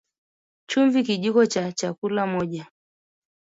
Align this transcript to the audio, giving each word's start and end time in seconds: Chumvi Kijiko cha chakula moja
Chumvi 0.69 0.99
Kijiko 1.07 1.45
cha 1.45 1.71
chakula 1.71 2.27
moja 2.27 2.67